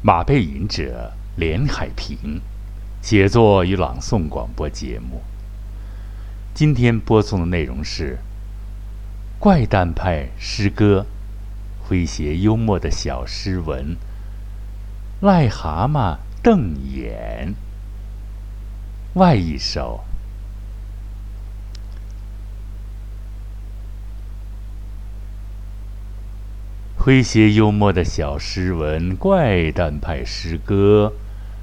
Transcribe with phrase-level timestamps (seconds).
[0.00, 2.40] 马背吟者连海平，
[3.02, 5.22] 写作与朗诵广播节目。
[6.54, 8.18] 今天播送的内容是
[9.40, 11.06] 怪诞派诗歌，
[11.88, 13.96] 诙谐幽默的小诗文
[15.26, 17.54] 《癞蛤蟆瞪眼》
[19.18, 20.04] 外一首。
[27.08, 31.14] 诙谐幽默的小诗文，怪诞派诗歌，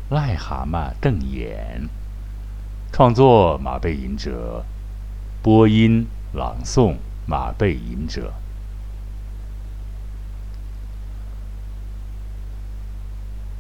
[0.12, 1.84] 《癞蛤蟆瞪眼》。
[2.92, 4.66] 创作：马背吟者，
[5.44, 6.96] 播音、朗诵：
[7.28, 8.34] 马背吟者。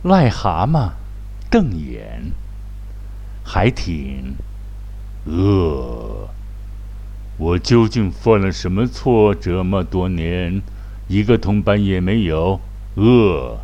[0.03, 0.89] 癞蛤蟆
[1.51, 2.31] 瞪眼，
[3.43, 4.33] 还挺
[5.27, 6.29] 饿。
[7.37, 9.35] 我究竟犯了什么错？
[9.35, 10.63] 这么多年。
[11.07, 12.59] 一个同伴也没有，
[12.95, 13.59] 饿，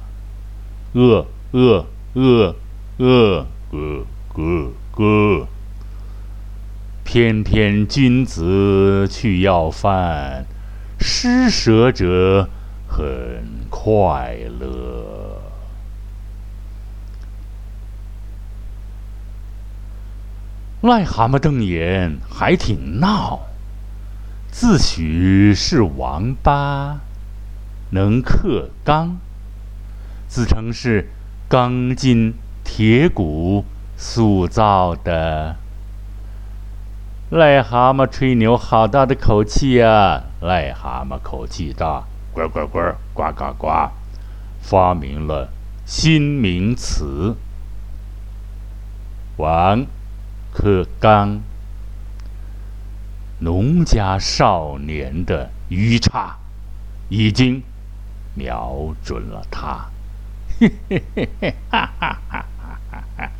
[0.94, 2.56] 饿，饿，饿，
[2.98, 5.48] 饿，咯咯咯。
[7.04, 10.46] 偏偏君子去要饭，
[11.00, 12.48] 施舍者
[12.88, 15.42] 很快乐。
[20.84, 23.42] 癞蛤蟆瞪眼，还挺闹，
[24.52, 27.02] 自诩是王八。
[27.94, 29.18] 能克刚，
[30.28, 31.10] 自称是
[31.50, 33.66] 钢筋铁骨
[33.98, 35.58] 塑造的。
[37.30, 40.24] 癞蛤蟆吹牛，好大的口气呀！
[40.42, 42.80] 癞蛤蟆口气大，呱呱呱，
[43.14, 43.68] 呱呱呱，
[44.62, 45.50] 发明了
[45.86, 47.36] 新名词
[49.36, 49.86] “王
[50.54, 51.42] 克刚”，
[53.40, 56.38] 农家少年的愚差
[57.10, 57.62] 已经。
[58.34, 59.86] 瞄准了他，
[60.60, 63.32] 嘿嘿嘿嘿，哈哈哈哈哈哈，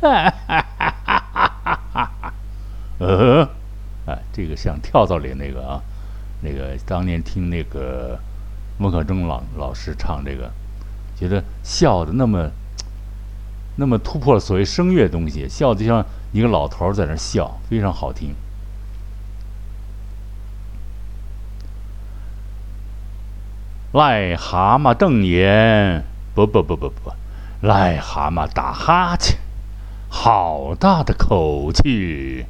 [0.00, 2.34] 哈哈哈哈哈哈，
[2.98, 3.42] 呃，
[4.06, 5.80] 啊，这个像跳蚤里那个啊，
[6.42, 8.18] 那个当年听那个
[8.78, 10.50] 孟可中老老师唱这个，
[11.16, 12.50] 觉得笑的那么
[13.76, 18.34] 那么突破了所谓声乐东西，笑就像一个老头在那笑，非常好听。
[23.98, 27.12] 癞蛤蟆瞪眼，不不不不不，
[27.66, 29.36] 癞蛤蟆打哈欠，
[30.08, 32.44] 好大的口气，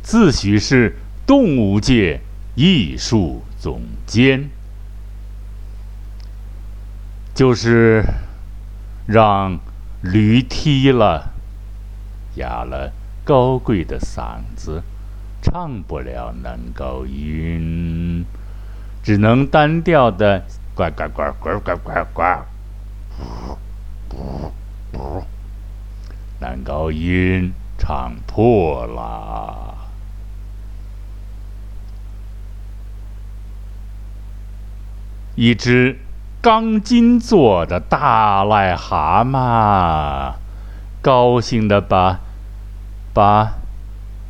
[0.00, 0.96] 自诩是
[1.26, 2.22] 动物界
[2.54, 4.48] 艺术总监，
[7.34, 8.02] 就是
[9.06, 9.60] 让
[10.00, 11.34] 驴踢了，
[12.36, 12.94] 哑了
[13.24, 14.82] 高贵的嗓子，
[15.42, 18.24] 唱不了男高音。
[19.04, 20.44] 只能单调的
[20.74, 22.22] 呱呱呱呱呱呱呱，
[26.40, 29.74] 男高音唱破了。
[35.34, 35.98] 一只
[36.40, 40.34] 钢筋做的大癞蛤蟆，
[41.00, 42.20] 高兴的把
[43.12, 43.54] 把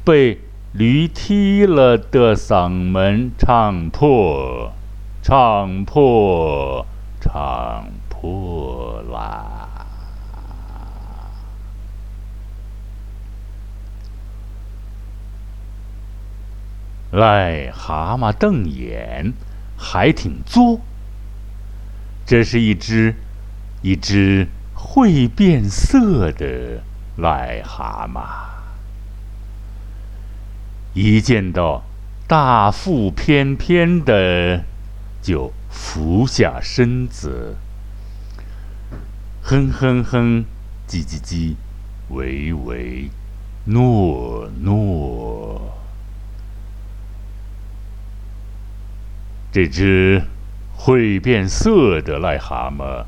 [0.05, 0.41] 被。
[0.75, 4.73] 驴踢了的嗓门唱破，
[5.23, 6.85] 唱破，
[7.21, 9.69] 唱破啦！
[17.13, 19.33] 癞蛤蟆瞪眼，
[19.77, 20.81] 还挺作。
[22.27, 23.15] 这是一只，
[23.83, 26.83] 一只会变色的
[27.17, 28.23] 癞蛤蟆。
[30.95, 31.85] 一见到
[32.27, 34.65] 大腹翩翩的，
[35.23, 37.57] 就俯下身子，
[39.41, 40.45] 哼哼哼，
[40.89, 41.55] 叽叽叽，
[42.11, 43.09] 唯唯
[43.67, 45.73] 诺诺。
[49.53, 50.25] 这只
[50.75, 53.05] 会变色的癞蛤蟆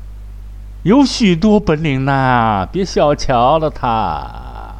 [0.83, 4.75] 有许多本领呢，别小瞧了它。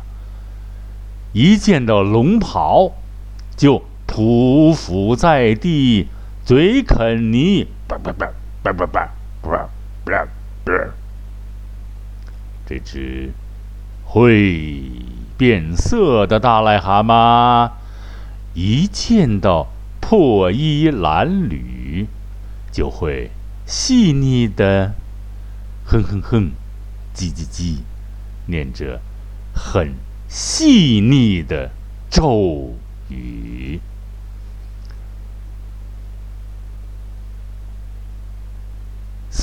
[1.33, 2.93] 一见到龙袍，
[3.57, 6.07] 就匍匐在地，
[6.45, 8.27] 嘴啃泥，叭叭叭
[8.61, 9.01] 叭叭叭
[9.41, 9.67] 叭
[10.05, 10.27] 叭
[10.63, 10.71] 叭。
[12.67, 13.31] 这只
[14.03, 14.91] 会
[15.37, 17.71] 变色的大癞蛤蟆，
[18.53, 19.69] 一见到
[19.99, 22.05] 破衣褴褛，
[22.71, 23.31] 就会
[23.65, 24.93] 细腻的
[25.83, 26.51] 哼哼哼，
[27.15, 27.79] 叽叽叽，
[28.45, 29.01] 念着
[29.51, 29.95] 很。
[30.27, 31.71] 细腻的
[32.11, 32.75] 咒
[33.09, 33.79] 语，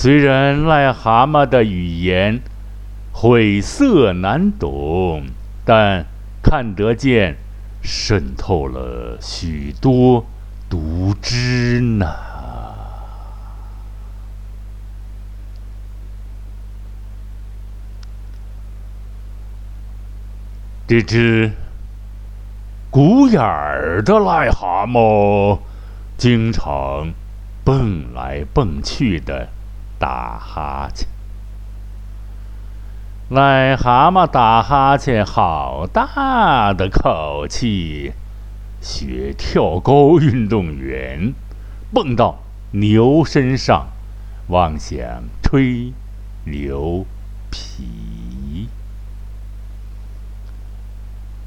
[0.02, 2.40] 虽然癞蛤蟆的语言
[3.12, 5.26] 晦涩难懂，
[5.64, 6.06] 但
[6.42, 7.36] 看得见，
[7.84, 10.26] 渗透了许多
[10.68, 12.16] 毒汁呢。
[20.88, 21.52] 这只
[22.90, 25.60] 鼓眼儿的癞蛤蟆，
[26.16, 27.12] 经常
[27.62, 29.48] 蹦来蹦去的
[30.02, 31.06] 打哈欠。
[33.30, 38.12] 癞蛤蟆打哈欠，好大的口气，
[38.80, 41.32] 学跳高运动员，
[41.94, 42.40] 蹦到
[42.72, 43.90] 牛身上，
[44.48, 45.92] 妄想吹
[46.46, 47.06] 牛
[47.48, 48.68] 皮。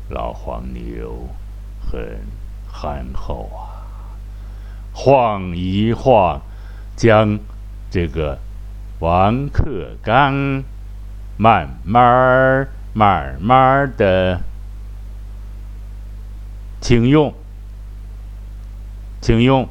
[0.08, 1.28] 老黄牛
[1.82, 2.22] 很
[2.72, 3.84] 憨厚啊，
[4.94, 6.40] 晃一晃，
[6.96, 7.38] 将
[7.92, 8.40] 这个
[9.00, 10.64] 王克刚。
[11.38, 14.40] 慢慢儿慢慢的，
[16.80, 17.34] 请用，
[19.20, 19.68] 请用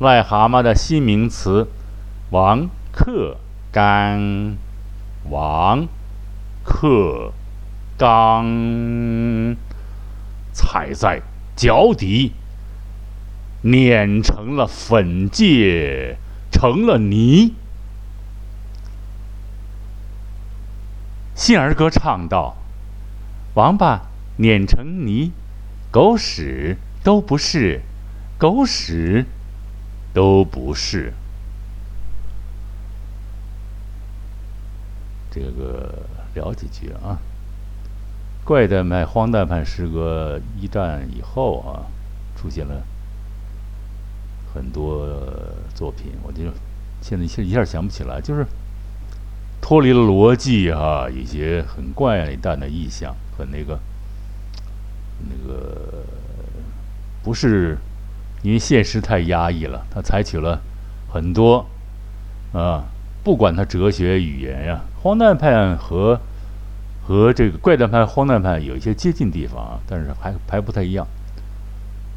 [0.00, 1.68] 癞蛤蟆的新名词
[2.30, 3.36] “王克
[3.70, 4.56] 刚”，
[5.30, 5.86] 王
[6.64, 7.32] 克
[7.96, 9.54] 刚
[10.52, 11.22] 踩在
[11.54, 12.32] 脚底，
[13.62, 16.16] 碾成了粉芥，
[16.50, 17.54] 成了泥。
[21.40, 22.54] 信儿歌唱道
[23.56, 24.02] ：“王八
[24.36, 25.32] 碾成泥，
[25.90, 27.80] 狗屎都不是，
[28.36, 29.24] 狗屎
[30.12, 31.14] 都不是。”
[35.32, 36.00] 这个
[36.34, 37.16] 聊几句啊。
[38.44, 41.88] 怪诞派、荒诞派诗歌一战以后啊，
[42.36, 42.82] 出现了
[44.52, 45.08] 很多
[45.74, 46.42] 作品，我就
[47.00, 48.46] 现在一下想不起来，就是。
[49.70, 53.78] 脱离了逻辑哈，一些很怪诞的意象，和那个，
[55.28, 56.02] 那个
[57.22, 57.78] 不是
[58.42, 60.60] 因为现实太压抑了，他采取了
[61.12, 61.64] 很多
[62.52, 62.82] 啊，
[63.22, 66.20] 不管他哲学语言呀，荒诞派和
[67.06, 71.06] 和这个怪诞派、荒诞派有一些接近地方啊，但是还还不太一样，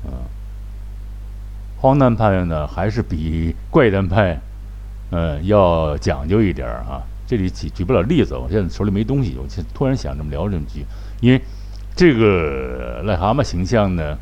[0.08, 0.26] 啊，
[1.78, 4.40] 荒诞派呢还是比怪诞派
[5.12, 7.04] 嗯要讲究一点啊。
[7.26, 10.86] 这里举举不了例子，我现在手里没东西，我就突然想这么聊这么句，
[11.22, 11.42] 因为
[11.96, 14.18] 这个癞蛤蟆形象呢，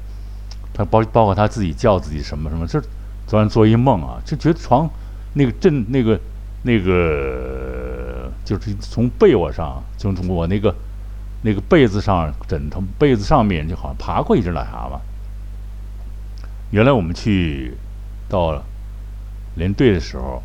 [0.74, 2.80] 他包包括他自己叫自己什么什么，这
[3.26, 4.88] 昨晚做一梦啊，就觉得床
[5.34, 6.20] 那个震那个
[6.62, 10.74] 那个就是从被窝上，就从我那个
[11.42, 15.00] 那个被子上枕头被子上面就好像爬过一只癞蛤蟆。
[16.70, 17.74] 原来我们去
[18.30, 18.64] 到
[19.56, 20.42] 连队的时候。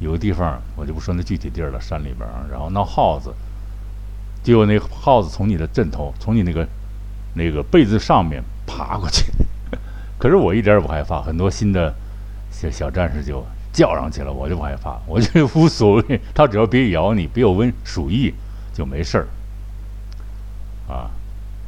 [0.00, 3.32] 有个地方，我就不说那具体地儿了，山里边儿，然后闹耗子，
[4.42, 6.66] 结果那耗子从你的枕头，从你那个
[7.34, 9.24] 那个被子上面爬过去，
[10.18, 11.94] 可是我一点也不害怕，很多新的
[12.50, 13.42] 小小战士就
[13.72, 18.34] 叫上去了，我就不害怕，我就无所谓，他只要别咬你，别有蚊鼠疫
[18.74, 19.28] 就没事儿。
[20.92, 21.10] 啊，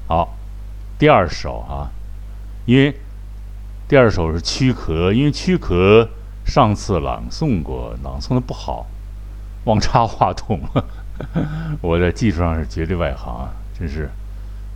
[0.08, 0.37] 好，
[0.99, 1.88] 第二首啊，
[2.67, 2.94] 因为
[3.88, 6.08] 第二首是躯壳，因为躯壳。
[6.46, 8.87] 上次朗诵过，朗诵的不好，
[9.65, 10.84] 忘插话筒了。
[11.82, 14.08] 我在技术上是绝对外行啊，真是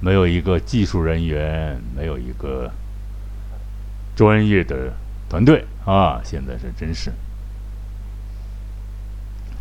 [0.00, 2.70] 没有一个技术人员，没有一个
[4.16, 4.92] 专业的
[5.28, 6.20] 团队啊！
[6.24, 7.12] 现在是真是。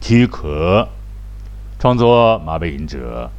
[0.01, 0.87] 躯壳，
[1.77, 3.29] 创作马背吟者，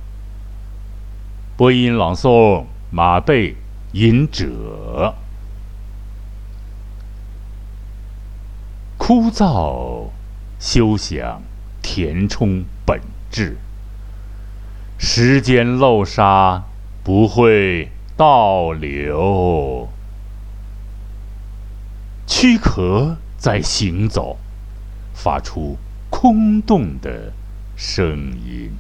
[1.57, 3.57] 播音朗诵马背
[3.93, 5.15] 吟者。
[9.11, 10.11] 枯燥，
[10.61, 11.43] 休想
[11.83, 13.57] 填充本质。
[15.01, 16.63] 时间漏沙
[17.03, 19.89] 不会倒流，
[22.25, 24.39] 躯壳在行走，
[25.13, 25.77] 发出
[26.09, 27.33] 空洞的
[27.75, 28.71] 声音。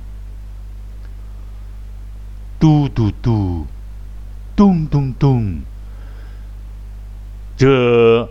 [2.61, 3.67] 嘟嘟嘟，
[4.55, 5.57] 咚咚咚，
[7.57, 8.29] 这。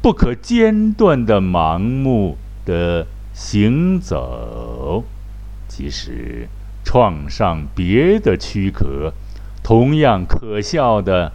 [0.00, 5.04] 不可间断的盲目的行走，
[5.66, 6.48] 即使
[6.84, 9.12] 创上别的躯壳，
[9.62, 11.32] 同样可笑的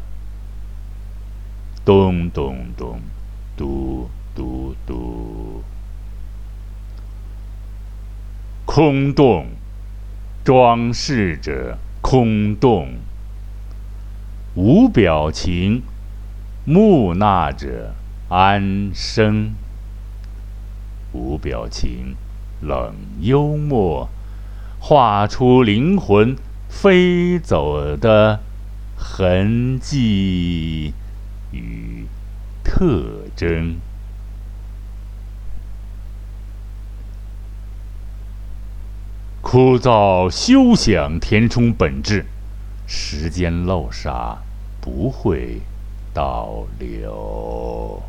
[1.83, 3.01] 咚咚咚，
[3.57, 5.61] 嘟嘟嘟，
[8.65, 9.47] 空洞
[10.43, 12.93] 装饰着空洞，
[14.55, 15.83] 无表情
[16.65, 17.93] 木讷着。
[18.35, 19.53] 安生，
[21.11, 22.15] 无表情，
[22.61, 24.09] 冷幽默，
[24.79, 26.35] 画出灵魂
[26.67, 28.39] 飞走的
[28.97, 30.95] 痕迹
[31.51, 32.07] 与
[32.63, 33.75] 特征。
[39.43, 42.25] 枯燥休想填充本质，
[42.87, 44.39] 时间漏沙
[44.81, 45.61] 不会
[46.11, 48.01] 倒流。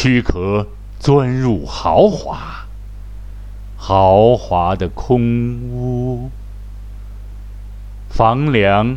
[0.00, 0.68] 躯壳
[1.00, 2.68] 钻入豪华，
[3.76, 6.30] 豪华的空屋，
[8.08, 8.96] 房梁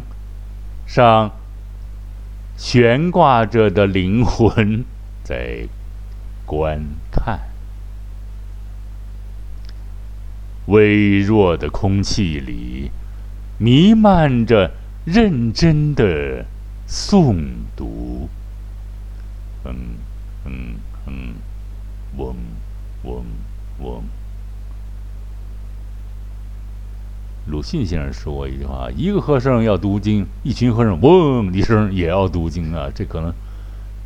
[0.86, 1.32] 上
[2.56, 4.86] 悬挂着的灵魂
[5.24, 5.68] 在
[6.46, 7.40] 观看。
[10.68, 12.92] 微弱的空气里，
[13.58, 14.70] 弥漫着
[15.04, 16.46] 认真的
[16.88, 17.38] 诵
[17.76, 18.30] 读。
[19.66, 19.76] 嗯
[20.46, 20.76] 嗯
[21.12, 21.34] 嗯，
[22.18, 22.36] 嗡
[23.04, 23.26] 嗡
[23.80, 24.02] 嗡。
[27.48, 33.34] 鲁迅先生说过一句话：“一个和尚要读经，一群和尚嗡一声也要读经啊。”这可能，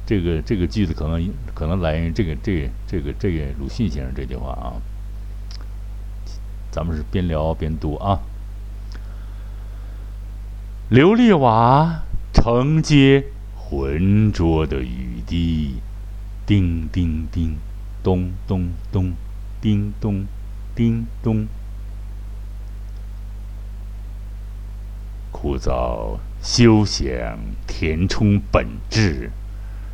[0.05, 4.81] 这个这个句子可能可能来源于这个这这个这个鲁迅先生这句话啊。
[6.71, 8.19] 咱们是边聊边读啊。
[10.89, 15.75] 琉璃瓦承接浑浊的雨滴，
[16.45, 17.57] 叮叮叮，
[18.03, 19.13] 咚咚咚，
[19.59, 20.25] 叮咚，
[20.75, 21.47] 叮咚。
[25.31, 29.31] 枯燥休想填充本质，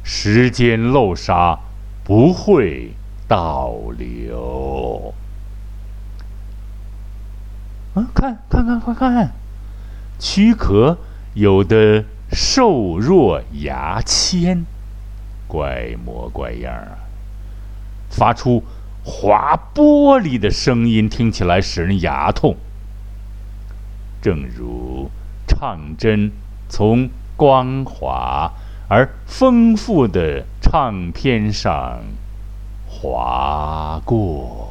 [0.03, 1.57] 时间漏沙
[2.03, 2.91] 不会
[3.27, 5.13] 倒流。
[7.93, 9.31] 啊，看，看看，快看！
[10.19, 10.97] 躯壳
[11.33, 14.65] 有的瘦弱牙签，
[15.51, 16.95] 怪模怪样啊，
[18.09, 18.63] 发出
[19.03, 22.55] 划玻璃的声音，听起来使人牙痛。
[24.21, 25.11] 正如
[25.45, 26.31] 唱针
[26.69, 28.53] 从光滑
[28.87, 31.99] 而丰富的唱片上
[32.87, 34.69] 划过。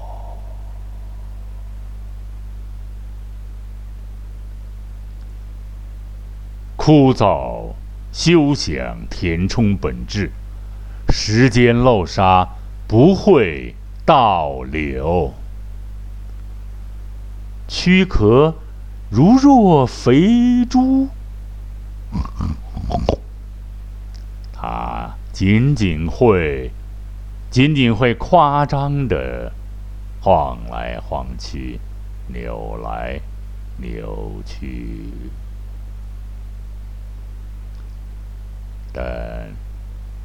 [6.76, 7.74] 枯燥
[8.10, 10.32] 休想填充本质，
[11.10, 12.48] 时间漏沙
[12.86, 13.74] 不会
[14.04, 15.34] 倒流。
[17.68, 18.54] 躯壳
[19.10, 21.08] 如若肥猪，
[24.52, 26.70] 它仅仅会，
[27.50, 29.52] 仅仅会夸张的
[30.20, 31.80] 晃来晃去，
[32.28, 33.20] 扭来
[33.78, 35.06] 扭去。
[38.92, 39.48] 但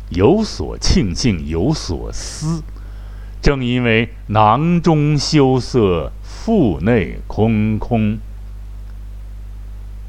[0.09, 2.63] 有所庆幸，有所思。
[3.41, 8.17] 正因为囊中羞涩，腹内空空，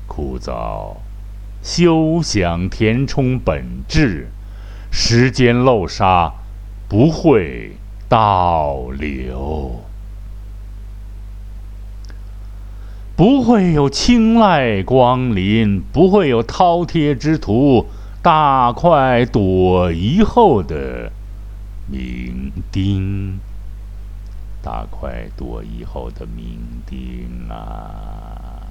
[0.07, 0.97] 枯燥，
[1.63, 4.29] 休想填充本质。
[4.91, 6.33] 时间漏沙
[6.89, 7.77] 不会
[8.09, 9.83] 倒流，
[13.15, 17.87] 不会有青睐光临，不会有饕餮之徒。
[18.27, 21.13] 大快朵颐后的
[21.93, 23.35] 酩酊，
[24.61, 26.59] 大快朵颐后的酩
[26.91, 28.67] 酊啊！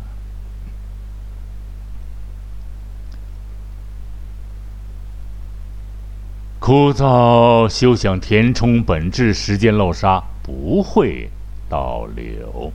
[6.60, 11.30] 枯燥休想填充本质，时间漏沙不会
[11.70, 12.74] 倒流。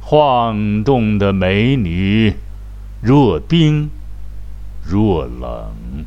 [0.00, 2.36] 晃动的美女，
[3.00, 3.90] 若冰。
[4.84, 6.04] 若冷，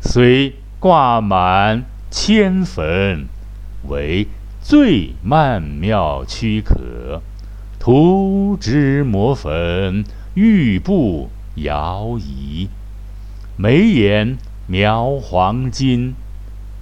[0.00, 3.26] 虽挂满千粉，
[3.88, 4.28] 为
[4.60, 7.22] 最曼妙躯壳，
[7.78, 12.68] 涂脂抹粉，玉步摇移，
[13.56, 16.14] 眉眼描黄金，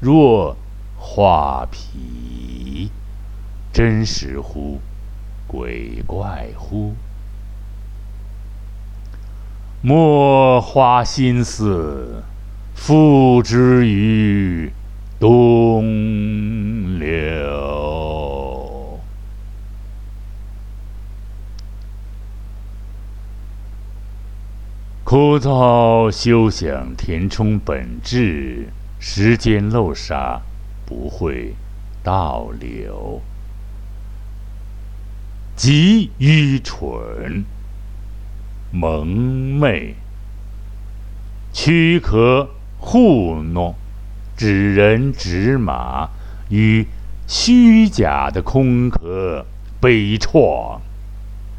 [0.01, 0.57] 若
[0.99, 2.91] 画皮，
[3.73, 4.81] 真实乎？
[5.47, 6.95] 鬼怪乎？
[9.83, 12.23] 莫花心思，
[12.75, 14.71] 付之于
[15.19, 19.01] 东流。
[25.03, 28.69] 枯燥休想填充本质，
[28.99, 30.43] 时间漏沙
[30.85, 31.55] 不会
[32.03, 33.23] 倒流。
[35.57, 37.47] 极愚蠢。
[38.73, 39.07] 蒙
[39.59, 39.95] 昧，
[41.53, 43.75] 躯壳糊弄。
[44.37, 46.09] 指人指马
[46.49, 46.87] 与
[47.27, 49.45] 虚假的空壳
[49.79, 50.79] 悲怆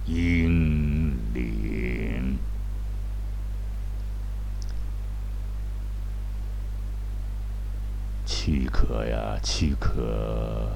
[0.07, 2.37] 英灵。
[8.25, 10.71] 躯壳呀，躯壳，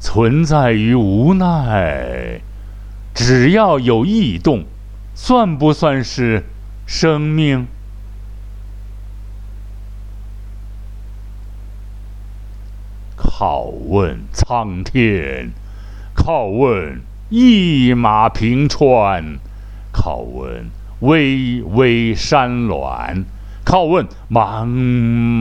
[0.00, 2.40] 存在于无奈。
[3.14, 4.64] 只要有异动，
[5.20, 6.44] 算不算是
[6.86, 7.66] 生命？
[13.16, 15.50] 拷问苍天，
[16.16, 19.38] 拷问一马平川，
[19.92, 20.70] 拷问
[21.00, 23.24] 巍巍山峦，
[23.66, 24.68] 拷问茫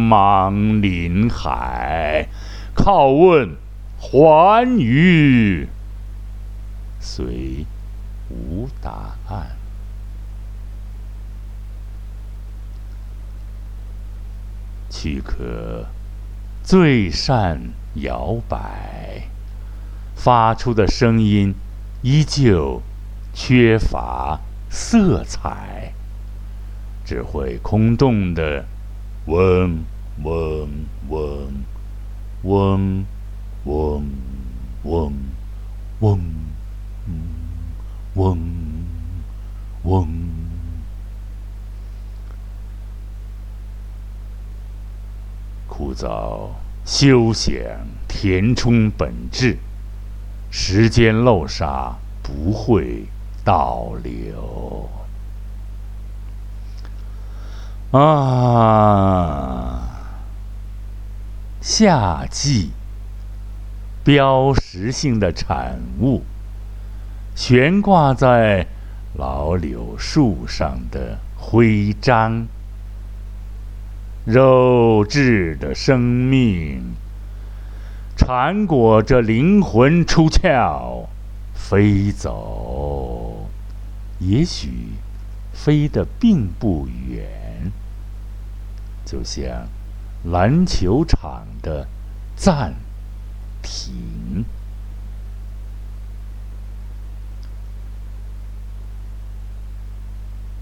[0.10, 2.28] 茫林海，
[2.76, 3.56] 拷问
[4.00, 5.70] 寰宇。
[7.00, 7.66] 虽
[8.30, 9.57] 无答案，
[14.90, 15.86] 躯壳
[16.64, 17.62] 最善
[17.96, 19.30] 摇摆，
[20.16, 21.54] 发出的声音
[22.02, 22.82] 依旧
[23.34, 24.40] 缺乏
[24.70, 25.94] 色彩，
[27.06, 28.66] 只会空洞的
[29.26, 29.80] 嗡
[30.24, 30.68] 嗡
[31.10, 31.48] 嗡
[32.44, 33.06] 嗡
[33.66, 34.04] 嗡
[34.84, 35.14] 嗡嗡。
[36.00, 36.47] 嗡
[45.98, 46.50] 枯燥
[46.86, 47.56] 休想
[48.08, 49.58] 填充本质，
[50.52, 53.06] 时间漏沙不会
[53.44, 54.88] 倒流。
[57.92, 59.82] 啊，
[61.62, 62.70] 夏季
[64.04, 66.22] 标识性的产物。
[67.36, 68.68] 悬挂在
[69.16, 72.48] 老柳树上的徽章，
[74.28, 76.96] 肉质的生命，
[78.18, 81.06] 缠裹着灵魂出窍，
[81.54, 83.48] 飞走，
[84.20, 84.90] 也许
[85.54, 87.72] 飞得并不远，
[89.06, 89.70] 就像
[90.26, 91.88] 篮球场的
[92.36, 92.74] 暂
[93.62, 94.44] 停。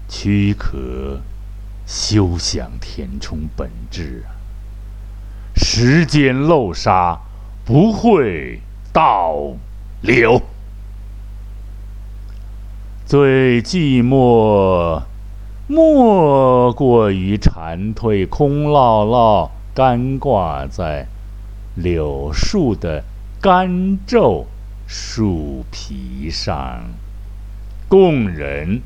[0.08, 1.20] 躯壳
[1.86, 4.34] 休想填充本质啊！
[5.54, 7.18] 时间漏沙
[7.64, 8.60] 不会
[8.92, 9.54] 倒
[10.02, 10.42] 流。
[13.06, 15.02] 最寂寞，
[15.68, 21.06] 莫过于蝉蜕空落落，干挂在
[21.76, 23.04] 柳树的
[23.40, 24.46] 干皱
[24.88, 26.82] 树皮上，
[27.88, 28.82] 供人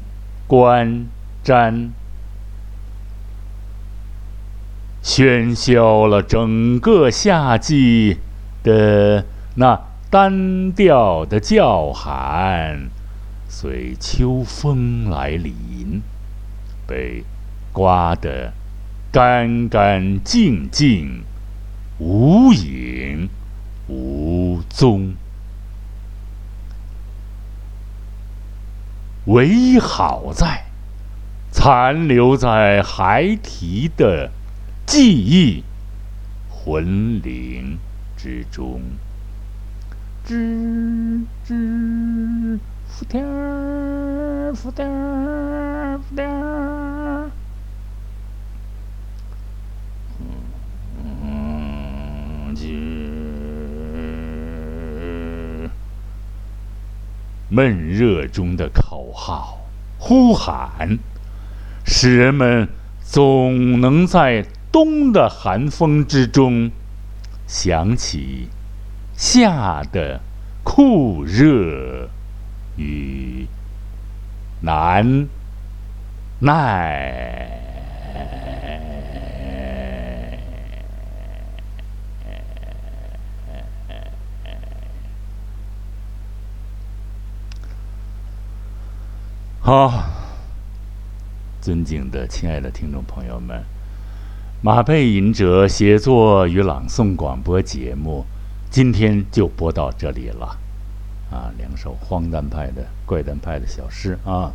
[0.46, 1.06] 观。
[1.42, 1.88] 瞻，
[5.02, 8.18] 喧嚣了整个夏季
[8.62, 9.24] 的
[9.56, 12.90] 那单调的叫喊，
[13.48, 16.02] 随秋风来临，
[16.86, 17.24] 被
[17.72, 18.52] 刮得
[19.10, 21.22] 干干净净，
[21.98, 23.28] 无影
[23.88, 25.14] 无踪。
[29.26, 30.64] 唯一好在。
[31.52, 34.30] 残留在孩提的
[34.90, 35.62] 记忆
[36.48, 37.78] 魂灵
[38.16, 38.82] 之中，
[40.26, 47.30] 吱吱，浮点儿，浮点儿，浮点儿，
[51.22, 52.52] 嗯，
[57.48, 59.60] 闷热中的口号
[60.00, 60.98] 呼喊。
[61.86, 62.68] 使人们
[63.00, 66.70] 总能在冬的寒风之中
[67.46, 68.48] 想起
[69.16, 70.20] 夏的
[70.62, 72.08] 酷热
[72.76, 73.46] 与
[74.60, 75.28] 难
[76.40, 77.48] 耐。
[89.60, 90.20] 好。
[91.60, 93.62] 尊敬的、亲爱的听众朋友们，
[94.62, 98.26] 马背吟者写作与朗诵广播节目，
[98.68, 100.58] 今天就播到这里了。
[101.30, 104.52] 啊，两首荒诞派的、怪诞派的小诗啊，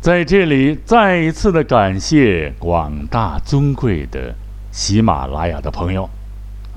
[0.00, 4.32] 在这里再一次的感谢广大尊贵的
[4.70, 6.08] 喜马拉雅的朋友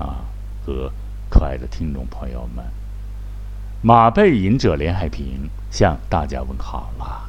[0.00, 0.24] 啊
[0.64, 0.90] 和
[1.30, 2.64] 可爱的听众朋友们，
[3.82, 7.25] 马背吟者连海平向大家问好了。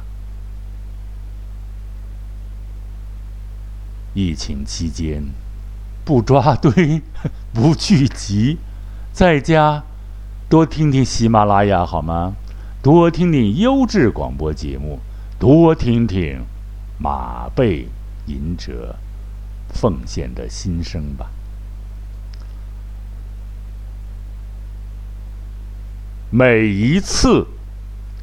[4.14, 5.22] 疫情期间，
[6.04, 7.02] 不抓堆，
[7.52, 8.58] 不聚集，
[9.12, 9.84] 在家
[10.48, 12.34] 多听听喜马拉雅好吗？
[12.82, 15.00] 多听听优质广播节目，
[15.38, 16.44] 多听听
[16.98, 17.88] 马背
[18.26, 18.96] 吟者
[19.68, 21.30] 奉献的心声吧。
[26.30, 27.46] 每一次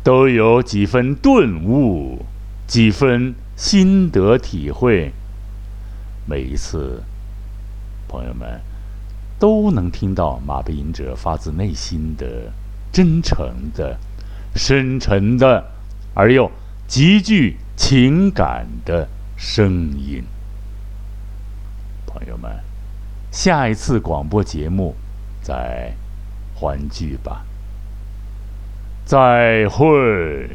[0.03, 2.25] 都有几分顿悟，
[2.67, 5.11] 几分心得体会。
[6.27, 7.03] 每一次，
[8.07, 8.59] 朋友们
[9.39, 12.51] 都能听到马背吟者发自内心的、
[12.91, 13.99] 真诚的、
[14.55, 15.63] 深沉的，
[16.13, 16.49] 而又
[16.87, 19.07] 极具情感的
[19.37, 20.23] 声音。
[22.07, 22.59] 朋友们，
[23.31, 24.95] 下一次广播节目
[25.41, 25.93] 再
[26.55, 27.45] 欢聚吧！
[29.05, 30.49] 再会。